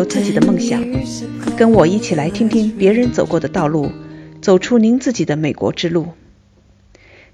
[0.00, 0.82] 有自己的梦想，
[1.58, 3.92] 跟我一起来听听别人走过的道路，
[4.40, 6.08] 走出您自己的美国之路。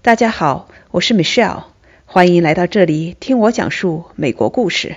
[0.02, 1.62] 大家好，我是 Michelle，
[2.07, 4.96] 欢迎来到这里听我讲述美国故事。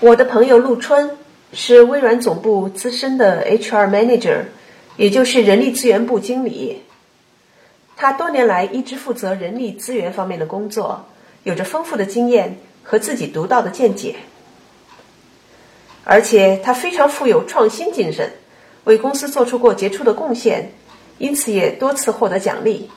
[0.00, 1.10] 我的朋友陆春
[1.52, 4.46] 是微软总部资深的 HR Manager，
[4.96, 6.82] 也就是人力资源部经理。
[7.94, 11.06] 他多年来一直负责人力资源方面的工作，
[11.44, 14.16] 有着丰富的经验和自己独到的见解。
[16.08, 18.30] 而且他非常富有创新精神，
[18.84, 20.70] 为公司做出过杰出的贡献，
[21.18, 22.88] 因此也多次获得奖励。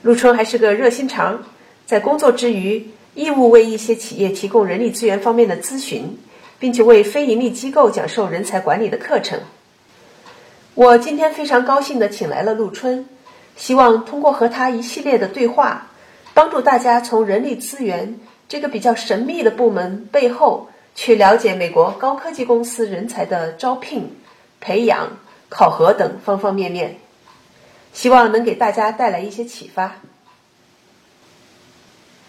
[0.00, 1.44] 陆春还是个热心肠，
[1.84, 6.16] 在工作之余义务为一些企业提供人力资源方面的咨询，
[6.58, 9.38] 并且为非盈利机构讲授人才管理的课程。
[10.74, 13.06] 我今天非常高兴地请来了陆春，
[13.56, 15.88] 希望通过和他一系列的对话，
[16.32, 20.69] 帮助大家从人力资源这个比较神秘的部门背后。
[20.94, 24.16] 去了解美国高科技公司人才的招聘、
[24.60, 26.98] 培养、考核等方方面面，
[27.92, 29.96] 希望能给大家带来一些启发。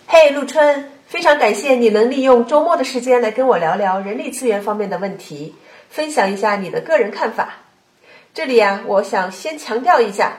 [0.08, 5.56] 嘿，陆春，非常感谢你能利用周末的时间来跟我聊聊人力资源方面的问题，
[5.90, 7.56] 分享一下你的个人看法。
[8.34, 10.38] 这里呀，我想先强调一下，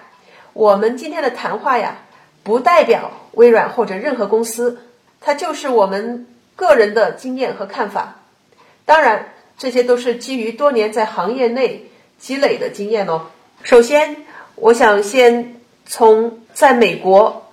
[0.52, 1.98] 我们今天的谈话呀，
[2.42, 4.82] 不代表微软或者任何公司，
[5.20, 6.26] 它就是我们
[6.56, 8.16] 个人的经验和看法。
[8.84, 13.26] 当然，这些都是基于多年在行业内积累的经验哦。
[13.62, 14.16] 首先，
[14.56, 17.50] 我想先从在美国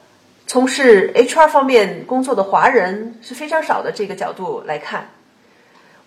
[0.47, 5.09] 从事 HR 方面工作的华人是非常少的这个角度来看，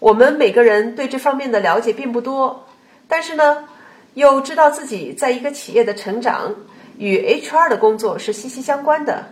[0.01, 2.67] 我们每个人对这方面的了解并不多，
[3.07, 3.69] 但是呢，
[4.15, 6.57] 又知道自己在一个企业的成长
[6.99, 9.27] 与 HR 的工作是息息相关的，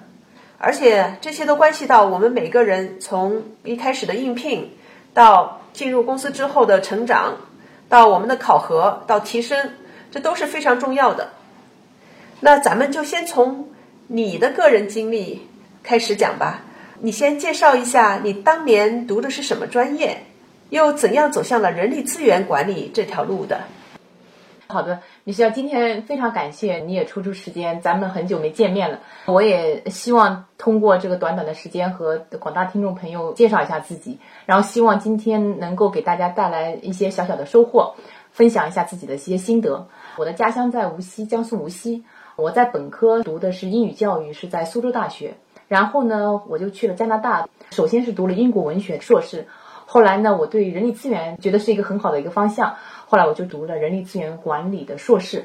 [0.61, 4.71] 而且这些都关系到我们每个人从一开始的应聘
[5.13, 5.57] 到。
[5.73, 7.37] 进入公司之后的成长，
[7.89, 9.71] 到我们的考核，到提升，
[10.11, 11.31] 这都是非常重要的。
[12.41, 13.69] 那咱们就先从
[14.09, 15.47] 你的个人经历
[15.85, 16.63] 开始讲吧。
[16.99, 20.25] 你先介绍一下你当年读的是什么专业，
[20.71, 23.61] 又怎样走向了人力资源管理这条路的？
[24.67, 29.01] 好的，米歇尔，今天非常感谢你也抽出时间，咱们很久没见面了。
[29.27, 37.97] 我也希望通过这个短短的时间和广大听众朋友介绍一下自己，然后希望今天能够给大家带来一些小小的收获，
[38.31, 39.89] 分享一下自己的一些心得。
[40.17, 42.03] 我的家乡在无锡，江苏无锡。
[42.37, 45.35] 我在本科读的是英语教育，是在苏州大学。
[45.69, 49.47] 然后呢，我就去了加拿大，首先是读了英国文学硕士，
[49.85, 52.77] 后来呢，我对人力资源觉得是一个很好的一个方向。
[53.11, 55.45] 后来我就读了人力资源管理的硕士，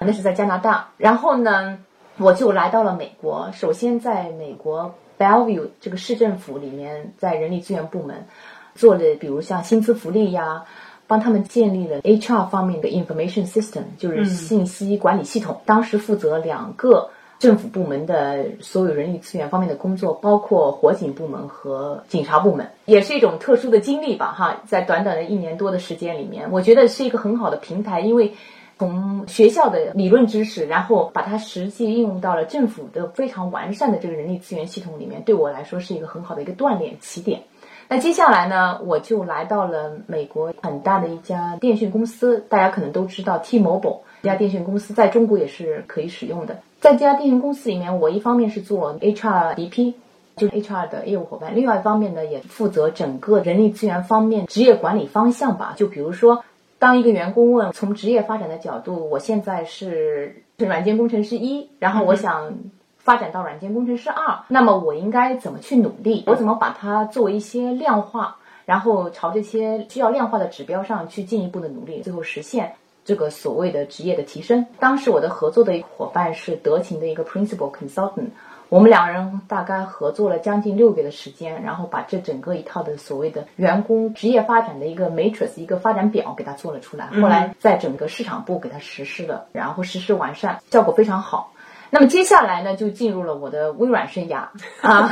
[0.00, 0.88] 那是在加拿大。
[0.96, 1.78] 然后呢，
[2.16, 3.48] 我就来到了美国。
[3.52, 8.26] 首先在美国 Bellevue 这个市政府里面，在人力资源部门
[8.74, 10.64] 做了，比如像薪资福利呀，
[11.06, 15.60] 帮他们建立了 HR 方面的 information system，就是信息管理系统。
[15.64, 17.08] 当时负责两个。
[17.38, 24.32] 政府部门的所有人力资源方面的工作，包括火警部门和警察部门，也是一种特殊的经历吧。
[24.32, 28.32] 哈，在短短的一年多的时间里面，我觉得是一个很好的平台，因为
[28.78, 37.42] 从学校的理论知识，然后把它实际应用到了政府的非常完善的这个人力资源系统里面，对我来说是一个很好的一个锻炼起点。
[37.86, 46.58] 那接下来呢，我就来到了美国很大的一家电讯公司，大家可能都知道 T-Mobile 这家电讯公司，在中国也是可以使用的。
[46.80, 49.92] 在这家电信公司里面，我一方面是做 HR DP，
[50.34, 55.74] 就是 HR 的业务伙伴；另外一方面呢，也负责整个人力资源方面职业管理方向吧。
[55.76, 56.42] 就比如说，
[56.78, 62.54] 当一个员工问从职业发展的角度，我现在是软件工程师一，然后我想
[62.96, 66.24] 发展到软件工程师二，那么我应该怎么去努力？
[66.26, 72.72] 我怎么把它作为一些量化，然后朝这些需要量化的指标上去进一步的努力，最后实现。
[73.04, 78.28] 这个所谓的职业的提升，当时我的合作的一个伙伴是德勤的一个 principal consultant，
[78.70, 91.52] 我们两人大概合作了将近六个月的时间，然后把这整个一套的所谓的员工职业发展的一个 matrix 一个发展表给他做了出来，后来在整个市场部给他实施了，然后实施完善，效果非常好。
[91.94, 94.48] 那么接下来呢，就进入了我的微软生涯
[94.82, 95.08] 啊，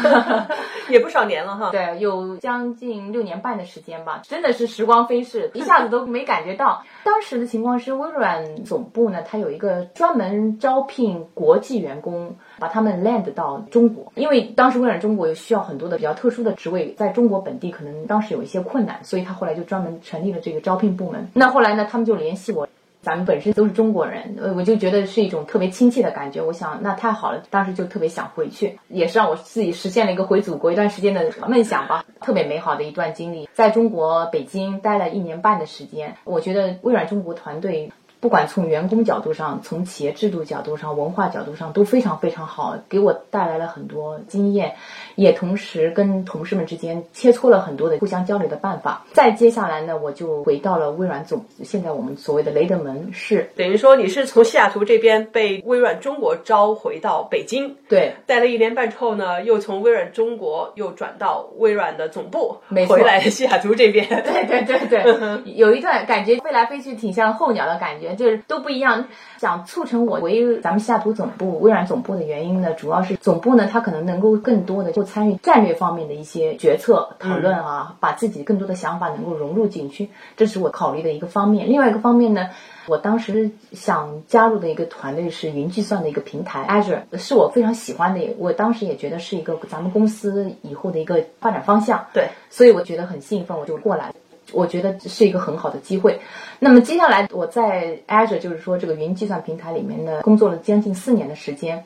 [0.91, 1.71] 也不少年了哈。
[1.71, 6.83] 对，有将近六年半的时间吧，真的是时光飞逝，一下子都没感觉到。
[7.05, 21.31] 当时的情况是，微软总部呢，它有一个专门招聘国际员工，把他们 land 到中国，因为当时微软中国有需要很多的比较特殊的职位，在中国本地可能当时有一些困难，所以他后来就专门成立了这个招聘部门。
[21.33, 22.67] 那后来呢，他们就联系我。
[23.03, 26.41] 咱们本身都是中国人，呃，我就觉得是一种特别亲切的感觉。
[26.41, 32.05] 我想那太好了，当时就特别想回去，也是让我自己实现了一个回祖国一段时间的梦想吧。
[32.21, 37.91] 特别美好的一段经历，在中国北京待了一年半的时间，我觉得微软中国团队。
[38.21, 44.77] 不管从员工角度上，从企业制度角度上，文化角度上都非常非常好，给我带来了很多经验，
[45.17, 49.05] 也同时跟同事们之间切磋了很多的互相交流的办法。
[49.13, 68.13] 再接下来呢，我就回到了微软总，现在我们所谓的雷德门市，等于说你是从西雅图这边被微软中国招回到北京，对，待了一年半之后呢，又从微软中国又转到微软的总部，没错回来西雅图这边，对对对对，有一段感觉飞来飞去，挺像候鸟的感觉。
[68.13, 69.07] 就是都不一样。
[69.39, 81.69] 想促成我回咱们西雅图总部、微软总部的原因呢，主要是总部呢，它可能能够更多的就参与战略方面的一些决策讨论啊，把自己更多的想法能够融入进去，这是我考虑的一个方面。
[81.69, 82.51] 另外一个方面呢，
[82.87, 88.21] 我当时想加入的一个团队是云计算的一个平台 Azure，是我非常喜欢的。
[88.39, 92.07] 我当时也觉得是一个咱们公司以后的一个发展方向。
[92.13, 94.15] 对，所以我觉得很兴奋，我就过来。
[94.53, 96.21] 我觉得是一个很好的机会。
[96.61, 101.83] 那么接下来我在 Azure，就是说这个云计算平台里面呢，工作了将近四年的时间。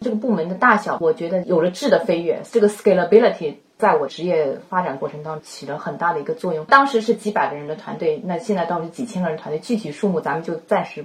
[0.00, 2.40] 这个部门的大小，我觉得有了质的飞跃。
[2.50, 6.64] 这个 scalability 在我职业发展过程当中起了很大的一个作用。
[6.66, 11.04] 当时是几百个人的团队，那现在倒是几千个人团队，具体数目咱们就暂时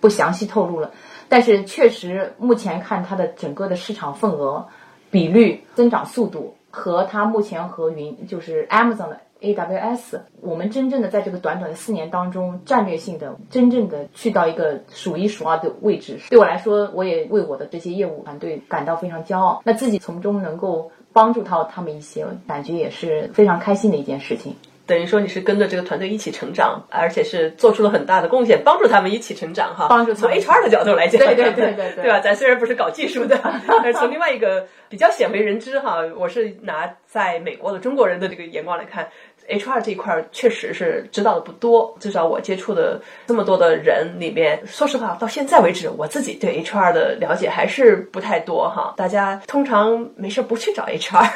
[0.00, 0.92] 不详细透露了。
[1.28, 4.68] 但是确实，目前看它的整个的市场份额、
[5.10, 9.20] 比率、增长速度和它目前和云就是 Amazon 的。
[9.44, 19.62] AWS，我们真正的在这个短短的四年当中，战略性的、真正的去到一个数一数二的位置，对我来说，我也为我的这些业务团队感到非常骄傲。
[19.64, 24.56] 那自己从中能够帮助到他们一些，感觉也是非常开心的一件事情。
[24.86, 29.86] 等于说你是跟着这个团队一起成长，而且是做出了很大的贡献，帮助他们一起成长哈。
[29.88, 32.20] 帮助从 HR 的角度来讲，对对对对对对吧？
[32.20, 39.08] 咱虽然不是搞技术的， 但是从另外一个比较鲜为人知哈，我是拿在美国的中国人的这个眼光来看。
[39.48, 48.94] HR 这一块确实是知道的不多，至少我接触的这么多的人里面，说实话，到现在为止，我自己对 HR 的了解还是不太多哈。
[48.96, 51.28] 大家通常没事不去找 HR，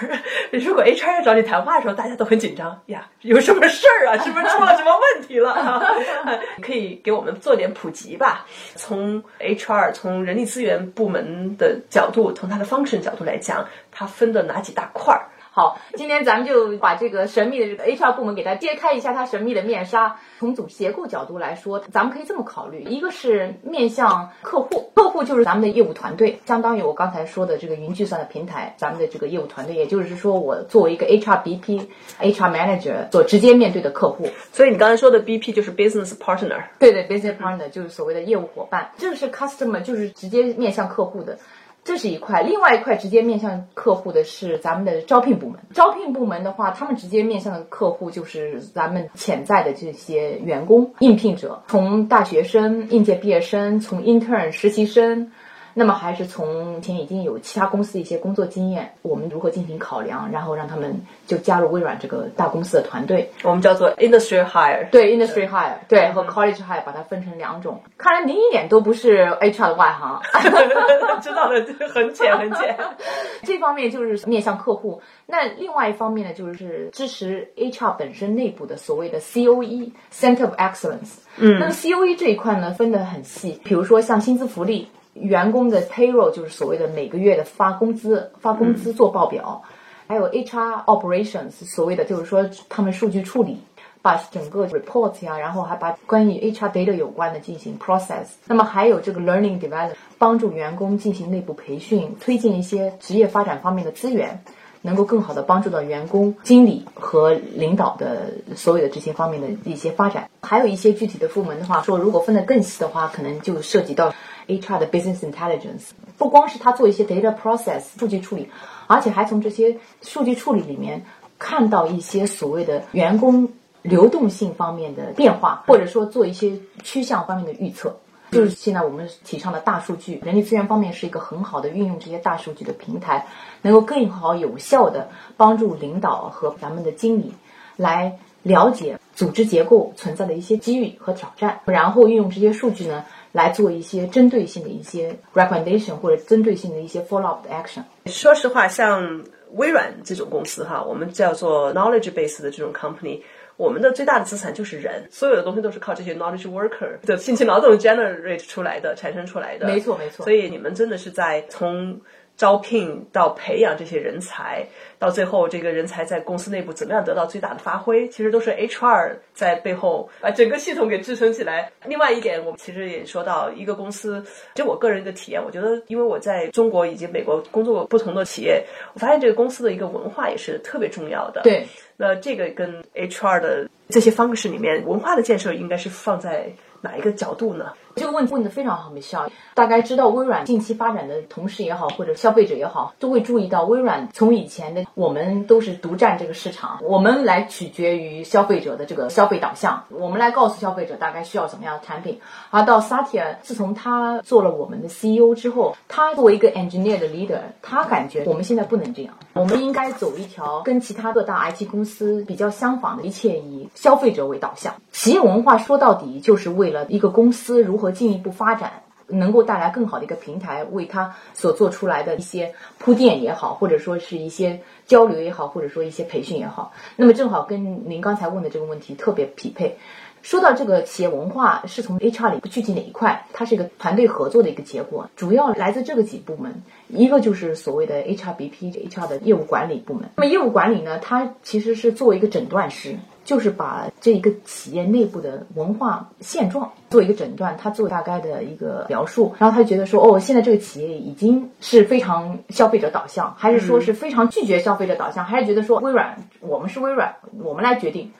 [0.52, 4.18] 如果 HR 要找你谈话的时候，大家都很紧张呀，有什么事儿啊？
[4.24, 5.82] 是不是出了什么问题了？
[6.62, 8.46] 可以给我们做点普及吧？
[8.74, 15.28] 从 HR 从人力资源部门的角度，从它的 function 角度来讲，它分的哪几大块儿？
[15.58, 20.14] 好，今天咱们就把这个神秘的这个 HR 部门给它揭开一下它神秘的面纱。
[20.38, 31.88] 从组织结构角度来说，咱们可以这么考虑：一个是面向客户，客户就是咱们的业务团队，相当于我刚才说的这个云计算的平台，咱们的这个业务团队，也就是说，我作为一个 HR BP、
[32.20, 34.28] HR Manager 所直接面对的客户。
[34.52, 41.36] 所以你刚才说的 BP 就是 Business Partner，对对，Business Partner 就是所谓的业务伙伴，这个是 Customer，就是直接面向客户的。
[41.84, 45.58] 这是一块，另外一块直接面向客户的是咱们的招聘部门。
[45.72, 55.32] 招聘部门的话，他们直接面向的客户就是咱们潜在的这些员工、应聘者，从大学生、应届毕业生，从 intern 实习生。
[55.78, 64.90] 那么还是从前已经有其他公司的一些工作经验，我们如何进行考量，然后让他们就加入微软这个大公司的团队，我们叫做 industry hire。
[64.90, 67.80] 对 industry hire，对和 college hire 把它分成两种。
[67.96, 70.20] 看来您一点都不是 HR 的外行，
[71.22, 71.64] 知道的
[71.94, 72.76] 很浅 很浅。
[73.46, 81.18] 这方面就是面向客户，那另外一方面呢，就是支持 HR 本身内部的所谓的 COE Center of Excellence。
[81.36, 84.88] 嗯，那么 COE 这一块呢分得很细，比如说像薪资福利。
[85.20, 89.62] 员工的 payroll 就是所谓的每个月的发工资、发工资做报表，
[90.06, 93.58] 还有 HR operations，所谓的就是说他们数据处理，
[94.00, 98.26] 把整个 report 呀，然后还把关于 HR data 有关的进行 process。
[98.46, 104.42] 那么还有这个 learning development，帮助员工进行内部培训，推荐一些职业发展方面的资源，
[104.88, 110.30] 能够更好的帮助到员工、经理和领导的所有的这些方面的一些发展。
[110.40, 114.14] 还有一些具体的部门的话，说如果分得更细的话，可能就涉及到。
[114.48, 118.48] HR 的 business intelligence 不光是他做一些 data process 数据处理，
[118.86, 121.04] 而且还从这些数据处理里面
[121.38, 123.46] 看到一些所谓的员工
[123.82, 127.94] 流动性方面的变化，或者说做一些趋向方面的预测。
[128.30, 133.26] 就是现在我们提倡的大数据，人力资源方面是一个很好的运用这些大数据的平台，
[133.62, 137.32] 能够更好有效的帮助领导和咱们的经理
[137.76, 143.04] 来了解组织结构存在的一些机遇和挑战，然后运用这些数据呢。
[143.30, 147.82] 来做一些针对性的一些 recommendation 或者针对性的一些 follow up 的 action。
[148.06, 153.20] 说实话，像微软这种公司哈，我们叫做 knowledge base 的这种 company，
[153.58, 159.66] 我们的最大的资产就是人，所有的东西都是靠这些 knowledge worker 的辛勤劳动 generate 出来的、产生出来的。
[159.66, 162.00] 没错没错所以你们真的是在从
[162.38, 164.64] 招聘到培养这些人才，
[164.96, 171.72] 到最后这个人才在公司内部怎么样得到最大的发挥，其实都是 HR 在背后把整个系统给支撑起来。
[171.84, 178.64] 另外一点，我们其实也说到一个公司，就我个人的体验，我觉得因为我在中国以及美国工作过不同的企业，
[178.94, 181.40] 我发现这个公司的一个文化也是特别重要的。
[181.42, 181.66] 对，
[181.96, 186.46] 那这个跟 HR 的这些方式里面，文化的建设应该是放在
[186.80, 187.72] 哪一个角度呢？
[187.98, 189.28] 这个问题问得非常好，米笑。
[189.54, 202.20] 大概知道微软近期发展的同事也好，或者消费者也好，都会注意到微软从以前的我们都是独占这个市场，我们来取决于消费者的这个消费导向，我们来告诉消费者大概需要什么样的产品。
[202.50, 214.74] 而到 Satya，自从他做了我们的 CEO 之后，他作为一个 engineer 的 leader，他感觉我们现在不能这样，我们应该走一条跟其他各大 IT 公司比较相仿的，一切以消费者为导向。
[214.92, 218.82] 企业文化说到底就是为了一个公司如何进一步发展。
[219.10, 229.78] 能够带来更好的一个平台，为他所做出来的一些铺垫也好，或者说是一些交流也好，或者说一些培训也好，那么正好跟您刚才问的这个问题特别匹配。
[230.20, 240.10] 说到这个企业文化是从 HR 里具体哪一块，它是一个团队合作的一个结果，主要来自这个几部门，一个就是所谓的 HRBP，HR 的业务管理部门。
[240.16, 242.94] 那么业务管理呢，它其实是作为一个诊断师。
[243.28, 258.10] 就是把这一个企业内部的文化现状做一个诊断，他做大概的一个描述，然后他就觉得说，哦，现在这个企业已经是非常消费者导向，还是说是非常拒绝消费者导向，还是觉得说微软，我们是微软，我们来决定，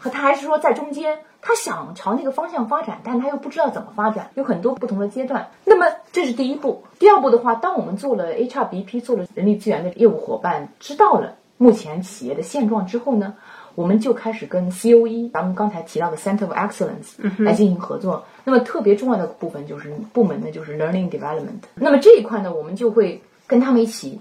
[0.00, 5.48] 和他还是说在中间，他想朝那个方向发展，但他又不知道怎么发展，有很多不同的阶段。
[5.64, 13.36] 那么这是第一步，第二步的话，当我们做了 HRBP，做了人力资源的业务伙伴，知道了目前企业的现状之后呢？
[13.76, 18.24] 我们就开始跟 COE，咱们刚才提到的 Center of Excellence 来进行合作。
[18.42, 21.62] 那么特别重要的部分就是部门呢，就是 Learning Development。
[21.74, 24.18] 那么这一块呢，我们就会跟他们一起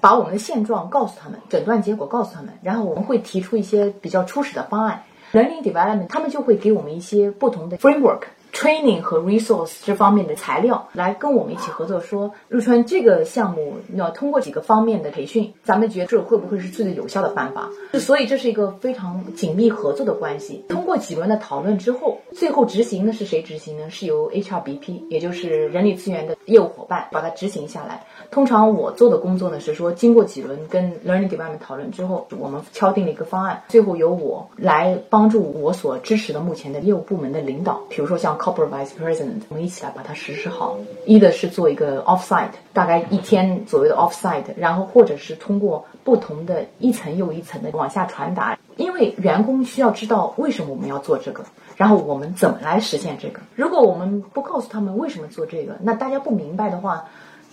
[0.00, 5.04] 把我们的现状告诉他们，诊断结果告诉他们，然后我们会提出一些比较初始的方案。
[5.32, 8.22] Learning Development，他们就会给我们一些不同的 Framework。
[8.56, 17.68] Training 和 resource 这方面的材料来跟我们一起合作，说入川这个项目要通过几个方面的培训，咱们觉得这会不会是最最有效的办法？
[17.98, 20.64] 所以这是一个非常紧密合作的关系。
[20.70, 23.90] 通过几轮的讨论之后，最后执行的是谁执行呢？
[23.90, 28.04] 是由 HRBP，也就是人力资源的业务伙伴把它执行下来。
[28.30, 40.78] 通常我做的工作呢是说，经过几轮跟 learning development 讨论之后，我们敲定了一个方案，最后由我来帮助我所支持的目前的业务部门的领导，比如说像 corporate vice president，我们一起来把它实施好。
[41.04, 51.44] 一的是做一个 offsite，大概一天左右的 offsite，然后或者是通过不同的一层又一层的往下传达，因为员工需要知道为什么我们要做这个，
[51.76, 53.40] 然后我们怎么来实现这个。
[53.56, 57.06] 如果我们不告诉他们为什么做这个，那大家不明白的话。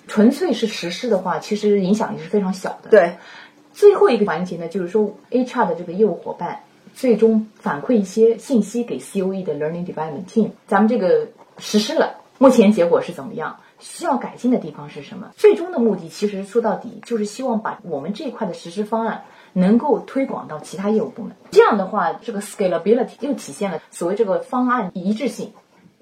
[0.06, 2.90] 纯粹是实施的话，其实影响力是非常小的。
[2.90, 3.16] 对，
[3.72, 6.60] 最后一个环节呢，就是说 HR 的这个业务伙伴
[6.94, 13.58] 最终反馈一些信息给 COE 的 Learning Development Team，咱们这个实施了，目前结果是怎么样？
[13.80, 15.32] 需要改进的地方是什么？
[15.36, 21.36] 最终的目的其实说到底就是希望把我们这一块的实施方案能够推广到其他业务部门。
[21.52, 25.52] 这样的话，这个 Scalability 又体现了所谓这个方案一致性，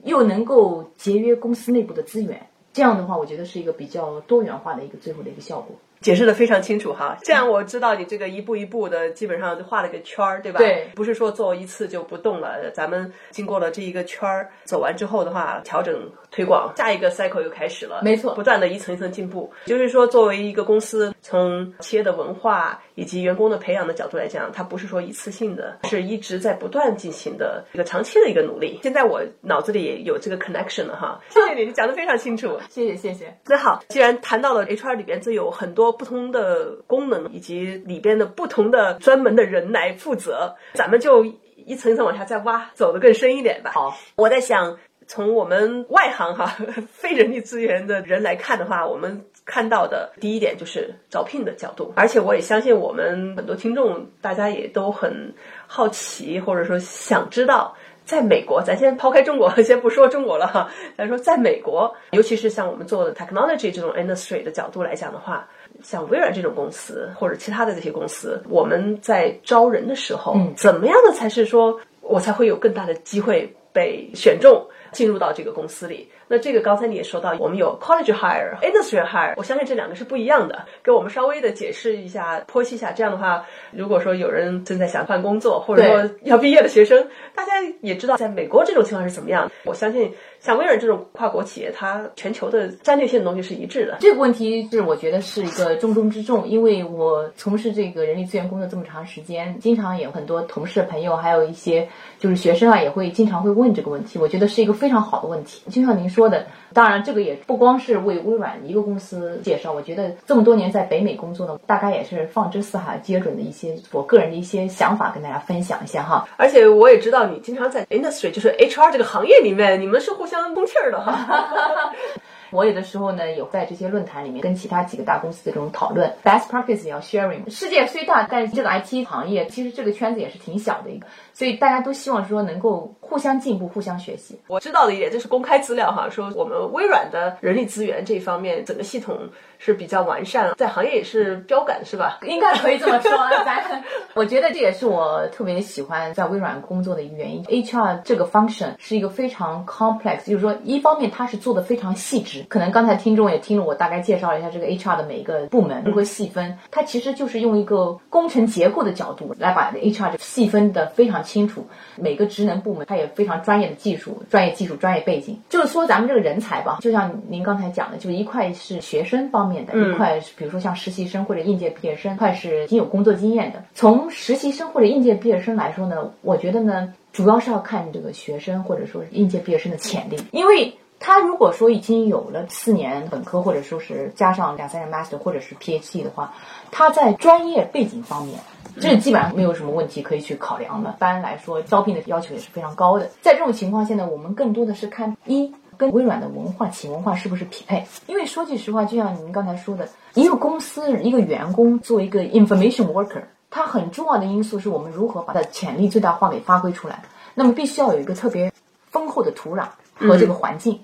[0.03, 2.45] 又能够节约公司内部的资源。
[2.71, 5.75] 这样的话，我觉得是一个比较多元化的一个最后的一个效果。
[6.01, 10.58] 解释的非常清楚哈，这样我知道你这个一步一步的，基本上就画了个圈儿，对吧？
[10.58, 12.72] 对，不是说做一次就不动了。
[12.74, 18.01] 咱们经过了这一个圈儿走完之后的话，调整推广，下一个 cycle 又开始了。
[18.03, 19.51] 没错，不断的一层一层进步。
[19.65, 28.79] 就是说，作为一个公司，从企业的文化以及员工的培养的角度来讲，它不是说一次性的，是一直在不断进行的一个长期的一个努力。
[28.81, 32.57] 现在我脑子里也有这个 connection 了哈，谢谢你，你讲的非常清楚。
[32.69, 33.38] 谢谢谢谢。
[33.45, 41.25] 那好，既然谈到了 HR 里边，这有很多不同的功能，以及里边的不同的专门的人来负责，咱们就
[41.65, 43.71] 一层一层往下再挖，走得更深一点吧。
[43.73, 44.77] 好，我在想，
[45.12, 46.56] 从我们外行哈，
[46.89, 55.34] 非人力资源的人来看的话，我们看到的第一点就是招聘的角度，而且我也相信我们很多听众，大家也都很
[55.68, 57.75] 好奇，或者说想知道。
[58.03, 60.70] 在美国，咱先抛开中国，先不说中国了哈。
[60.98, 65.48] 咱说在美国，尤其是像我们做的 technology 这种 industry 的角度来讲的话，
[65.84, 74.65] 像微软这种公司或者其他的这些公司，我们在招人的时候，怎么样的才是说我才会有更大的机会被选中？
[74.91, 76.10] 进入到这个公司里。
[76.31, 80.65] 那这个刚才你也说到，我们有 college hire、industry hire，我相信这两个是不一样的。
[80.81, 82.93] 给我们稍微的解释一下、剖析一下。
[82.93, 89.51] 这样的话，如果说有人正在想换工作，或者说要毕业的学生，大家也知道，在美国这种情况是怎么样。
[89.65, 90.09] 我相信。
[90.39, 93.97] 像微软这种跨国企业，它全球的战略性的东西是一致的。
[94.00, 104.17] 这个问题是我觉得是一个重中之重，因为我从事这个人力资源工作这么长时间，经常有很多同事朋友，还有一些就是学生啊，也会经常会问这个问题。
[104.17, 105.61] 我觉得是一个非常好的问题。
[105.69, 109.72] 就像您说的，当然这个也不光是为微软一个公司介绍。
[109.72, 116.28] 我觉得这么多年在北美工作呢，大概也是放之四海皆准的一些我个人的一些想法跟大家分享一下哈。
[116.36, 120.25] 而且我也知道你经常在 industry，就是 HR 这个行业里面，你们是互。
[120.32, 121.92] 相通气儿的哈。
[122.51, 127.50] 我有的时候呢，有在这些论坛里面跟其他几个大公司的这种讨论，best practice 要 sharing。
[127.50, 134.39] 世界虽大，但是这个 IT 行业其实这个圈子也是挺小的一个，所以大家都希望说能够互相进步、互相学习。
[134.48, 139.17] 我知道的一点就是公开资料哈，说我们微软的人力资源这一方面整个系统
[139.63, 142.18] 是比较完善，在行业也是标杆，是吧？
[142.24, 143.12] 应该可以这么说。
[143.46, 143.84] 咱
[144.15, 147.44] 我觉得这也是我特别喜欢在微软工作的一个原因。
[147.44, 152.44] HR 这个 function 是一个非常 complex，就是说一方面它是做的非常细致。
[152.50, 161.68] 可能刚才听众也听了我大概介绍了一下这个 HR 的每一个部门如何细分，它其实就是用一个工程结构的角度来把 HR 细分的非常清楚。
[161.96, 165.39] 每个职能部门它也非常专业的技术、专业技术、专业背景。
[165.50, 173.63] 就是说咱们这个人才吧，就像您刚才讲的，就一块是学生方面的，一块比如说像实习生或者应届毕业生，一块是已经有工作经验的。
[173.74, 180.74] 从实习生或者应届毕业生来说呢，我觉得呢，主要是要看这个学生或者说是应届毕业生的潜力，因为。
[181.03, 186.31] 他如果说已经有了四年本科，或者说是加上两三年 master 或者是 PhD 的话，
[186.70, 188.39] 他在专业背景方面，
[188.79, 190.91] 这基本上没有什么问题可以去考量的。
[190.91, 193.10] 一般来说，招聘的要求也是非常高的。
[193.20, 197.83] 在这种情况下呢，我们更多的是看一跟微软的文化、企业文化是不是匹配。
[198.05, 207.01] 因为说句实话，就像您刚才说的，一个公司一个员工做一个 information worker，它很重要的因素是我们如何把它的潜力最大化给发挥出来。
[207.33, 208.53] 那么必须要有一个特别
[208.91, 210.79] 丰厚的土壤和这个环境。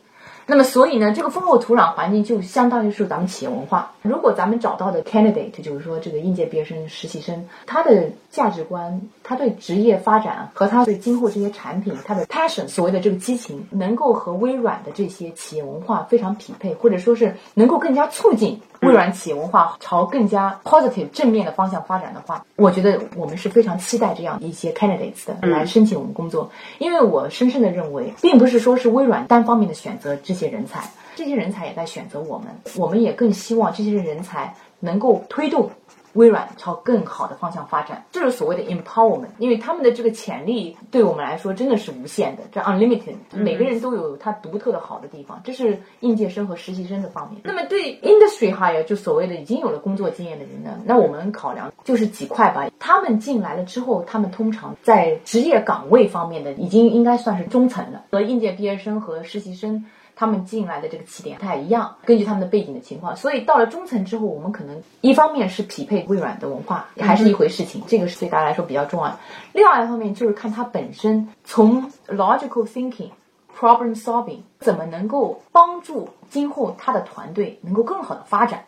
[0.49, 3.91] 那么，所以呢，这个丰厚土壤环境就相当于是咱们企业文化。
[4.01, 18.61] 如果咱们找到的 candidate，就是说这个应届毕业生、实习生，他的价值观、他对职业发展和他对今后这些产品，他的 passion，所谓的这个激情，能够和微软的这些企业文化非常匹配，或者说是能够更加促进。
[18.81, 30.83] 微软企业文化朝更加 positive 正面的方向发展的话，我觉得我们是非常期待这样一些 candidates 的来申请我们工作，因为我深深的认为，并不是说是微软单方面的选择这些人才，
[31.15, 35.69] 这些人才也在选择我们，我们也更希望这些人才能够推动。
[36.13, 47.41] 微软朝更好的方向发展，这是所谓的 empowerment，因为他们的这个潜力对我们来说真的是无限的，这 unlimited，每个人都有他独特的好的地方，这是应届生和实习生的方面。
[47.43, 52.67] 那么对 industry hire 就所谓的已经有了工作经验的人呢，那我们考量就是几块吧。
[52.79, 59.85] 他们进来了之后，他们通常在职业岗位方面的已经应该算是中层了，和应届毕业生和实习生。
[60.19, 69.19] 他们进来的这个起点不太一样，根据他们的背景的情况，所以到了中层之后，我们可能一方面是匹配微软的文化，还是一回事情，这个是对大家来说比较重要的。
[69.53, 73.11] 另外一方面就是看他本身从 logical thinking、
[73.55, 78.65] problem solving 怎么能够帮助今后他的团队能够更好的发展，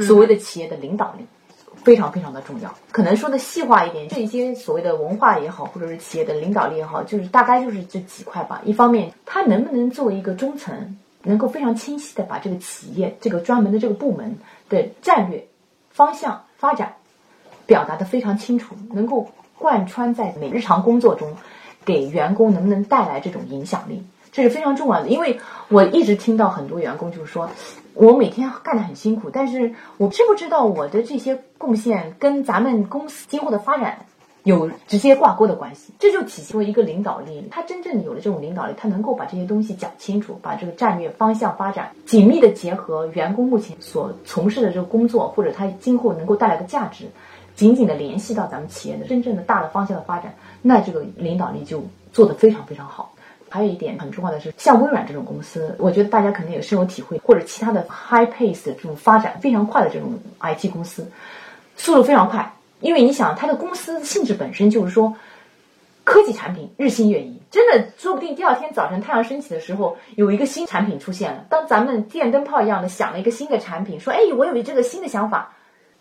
[0.00, 1.26] 所谓的企业的领导力。
[1.86, 8.60] 非常非常的重要，可能说的细化一点，这些所谓的文化也好，或者是企业的领导力也好，就是大概就是这几块吧。
[8.64, 14.36] 一方面，它能不能作为一个中层，能够非常清晰的把这个企业这个专门的这个部门
[14.68, 15.46] 的战略
[15.90, 16.96] 方向发展
[17.66, 21.36] 表达的非常清楚，能够贯穿在每日常工作中，
[21.84, 24.04] 给员工能不能带来这种影响力，
[24.36, 25.08] 这是非常重要的。
[25.08, 27.48] 因为我一直听到很多员工就是说。
[27.98, 34.04] 我每天干得很辛苦，但是我知不知道我的这些贡献跟咱们公司今后的发展
[34.42, 35.94] 有直接挂钩的关系？
[35.98, 47.06] 这就体现为一个领导力，他真正有了这种领导力，他能够把这些东西讲清楚，把这个战略方向发展紧密的结合员工目前所从事的这个工作，或者他今后能够带来的价值，
[47.54, 53.10] 紧紧的联系到咱们企业的真正的大的方向的发展，那这个领导力就做得非常非常好。
[53.48, 61.10] 还有一点很重要的是，像微软这种公司，我觉得大家肯定也深有体会，或者其他的 high pace 的这种发展非常快的这种 IT 公司，
[61.76, 62.52] 速度非常快。
[62.80, 65.16] 因为你想，它的公司性质本身就是说，
[66.04, 71.44] 科技产品日新月异，真的说不定第二天早晨太阳升起的时候，有一个新产品出现了。
[71.48, 75.52] 当咱们电灯泡一样的想了一个新的产品，说，哎，我有这个新的想法，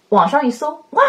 [0.10, 1.04] 网上一搜，哇！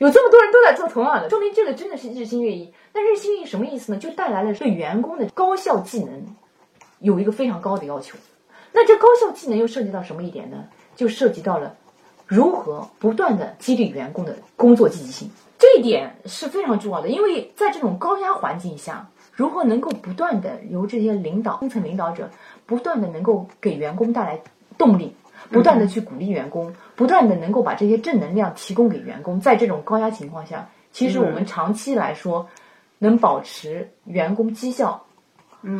[0.00, 2.72] 有这么多人都在做同样的，说明这个真的是日新月异。
[2.94, 3.98] 那日新月异什么意思呢？
[3.98, 6.24] 就带来了对员工的高效技能
[7.00, 8.16] 有一个非常高的要求。
[8.72, 10.64] 那这高效技能又涉及到什么一点呢？
[10.96, 11.76] 就涉及到了
[12.26, 17.08] 如何不断的激励员工的工作积极性，这一点是非常重要的。
[17.10, 22.30] 因为在这种高压环境下，如何能够不断的由这些领导、中层领导者
[22.64, 24.40] 不断的能够给员工带来
[24.78, 25.14] 动力，
[25.48, 32.48] 不断的去鼓励员工，不断的能够把这些正能量提供给员工，在这种高压情况下，其实我们长期来说
[32.98, 35.04] 能保持员工绩效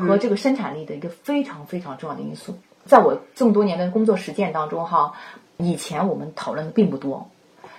[0.06, 2.58] 和这个生产力的一个非常非常重要的因素。
[2.86, 5.12] 在我这么多年的工作实践当中，哈，
[5.58, 7.28] 以前我们讨论的并不多，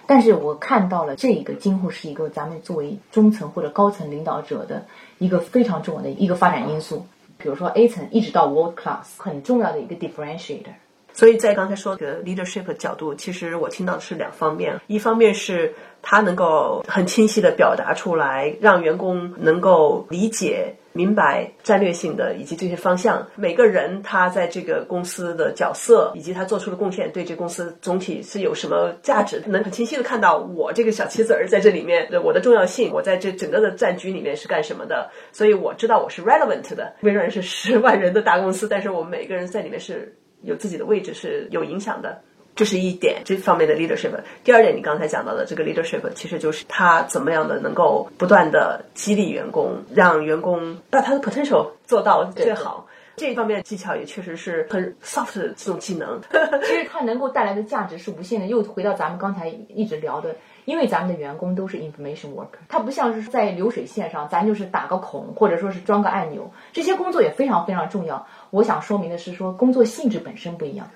[0.06, 4.86] 但是我看到了这个今后是一个咱们作为中层或者高层领导者的
[5.18, 7.06] 一个非常重要的一个发展因素。
[7.38, 10.76] 比如说 A 层一直到 World Class，很重要的一个 differentiator。
[11.14, 20.76] 所以在刚才说的 leadership 角度，其实我听到的是两方面，一方面是他能够很清晰的表达出来，让员工能够理解。
[20.94, 36.94] 明白战略性的以及这些方向，每个人他在这个公司的角色以及他做出的贡献，对这公司总体是有什么价值，能很清晰的看到我这个小棋子儿在这里面我的重要性，我在这整个的战局里面是干什么的，所以我知道我是 relevant 的。
[37.04, 42.22] 微软是十万人的大公司，但是我们每个人在里面是有自己的位置，是有影响的。
[42.54, 44.12] 这是一点这方面的 leadership。
[44.44, 52.88] 第二点，你刚才讲到的这个 leadership，其实就是他怎么样的能够不断的激励员工，让员工把他的 potential 做到最好。
[53.18, 56.20] 这一方面的技巧也确实是很 soft 的这种技能。
[56.64, 58.48] 其实它能够带来的价值是无限的。
[58.48, 68.26] 又回到咱们刚才一直聊的，因为咱们的员工都是 information worker，他不像是在流水线上，咱就是打个孔或者说是装个按钮，这些工作也非常非常重要。
[68.52, 70.88] 我想说明的是，说工作性质本身不一样。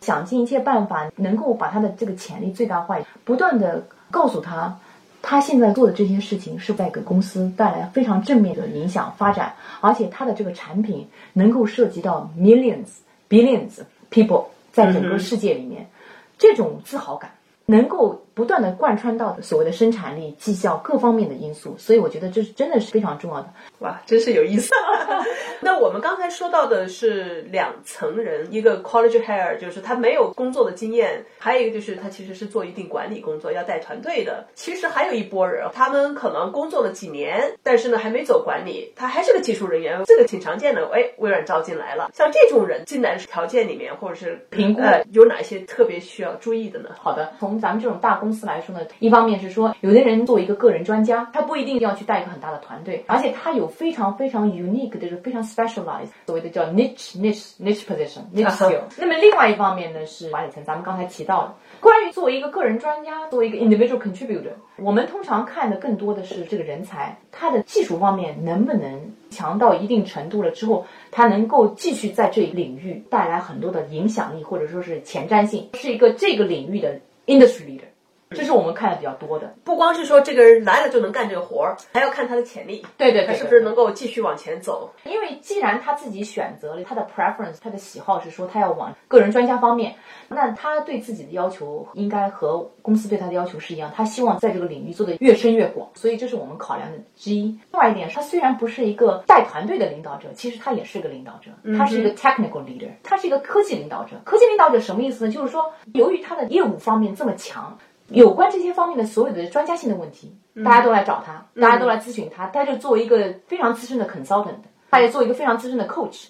[0.00, 4.76] 想尽一切办法，能够把他的这个潜力最大化，不断的告诉他，
[5.22, 12.88] 他现在做的这些事情是在给公司带来非常正面的影响发展，而且他的这个产品能够涉及到 millions
[13.28, 15.88] billions people 在整个世界里面，
[16.36, 17.30] 这种自豪感
[17.66, 23.52] 能够不断的贯穿到所谓的生产力、绩效各方面的因素，所以我觉得这是真的是非常重要的。
[23.80, 24.72] 哇，真是有意思。
[25.60, 34.46] 那我们刚才说到的是两层人，一个 college hire 就是他没有工作的经验，还有一个就是他其实是做一定管理工作，要带团队的。
[34.54, 40.88] 其实还有一波人，他们可能工作了几年，但是呢还没走管理，他还是个技术人员，这个挺常见的。
[40.92, 46.90] 哎，微软招进来了，像这种人进来的条件里面或者是评估有哪些特别需要注意的呢？
[46.98, 56.12] 好的，从咱们这种大公司来说呢，一方面是说有的人作为一个个人专家，他不一定要去带一个很大的团队，而且他有非常非常 unique 的，就是非常 specialized。
[56.26, 58.82] 所谓的叫 niche niche niche position niche skill。
[58.96, 77.91] 那么另外一方面呢是管理层，咱们刚才提到了，关于作为一个个人专家，作为一个 individual contributor，我们通常看的更多的是这个人才，他的技术方面能不能强到一定程度了之后，他能够继续在这一领域带来很多的影响力或者说是前瞻性，是一个这个领域的 industry leader。
[78.32, 82.84] 这是我们看的比较多的，不光是说这个人来了就能干这个活儿，还要看他的潜力。
[82.96, 84.90] 对对，他是不是能够继续往前走？
[85.04, 89.94] 因为既然他自己选择了他的 preference，他的喜好是说他要往个人专家方面，
[90.28, 95.88] 那他对自己的要求应该和公司对他的要求是一样，他希望在这个领域做的越深越广。
[95.94, 97.42] 所以这是我们考量的之一。
[97.70, 104.16] 另外一点，他虽然不是一个带团队的领导者，其实他也是个领导者，他是一个 technical leader，他是一个科技领导者。
[104.24, 105.32] 科技领导者什么意思呢？
[105.32, 107.78] 就是说，由于他的业务方面这么强。
[108.08, 114.56] 有关这些方面的所有的专家性的问题，大家都来找他，大家都来咨询他，他就作为一个非常资深的 consultant，
[114.90, 116.26] 他也做一个非常资深的 coach。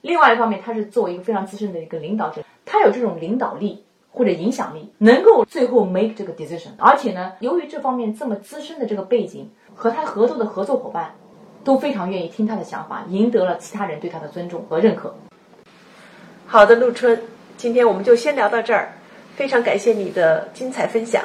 [0.00, 6.68] 另外一方面，他是作为一个非常资深的一个领导者，他有这种领导力或者影响力，能够最后 make 这个 decision。
[6.78, 11.14] 而且呢，由于这方面这么资深的这个背景，和他合作的合作伙伴
[11.64, 15.14] 都非常愿意听他的想法，赢得了其他人对他的尊重和认可。
[16.46, 17.20] 好的，陆春，
[17.56, 18.92] 今天我们就先聊到这儿。
[19.36, 21.22] 非常感谢你的精彩分享。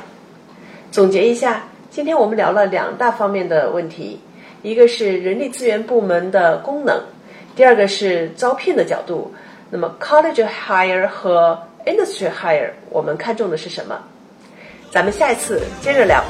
[0.92, 4.20] 总结一下，今天我们聊了两大方面的问题，
[4.64, 7.00] 一个是人力资源部门的功能，
[7.56, 9.34] 第二个是招聘的角度。
[9.70, 14.00] 那么，college hire 和 industry hire，我们看重的是什么？
[14.92, 16.24] 咱们下一次接着聊。